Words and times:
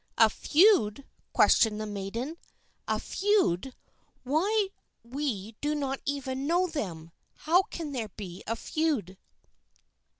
"A 0.17 0.31
feud?" 0.31 1.05
questioned 1.31 1.79
the 1.79 1.85
maiden. 1.85 2.37
"A 2.87 2.99
feud? 2.99 3.75
Why, 4.23 4.69
we 5.03 5.55
do 5.61 5.75
not 5.75 5.99
even 6.05 6.47
know 6.47 6.65
them! 6.65 7.11
How 7.45 7.61
can 7.61 7.91
there 7.91 8.09
be 8.09 8.41
a 8.47 8.55
feud?" 8.55 9.15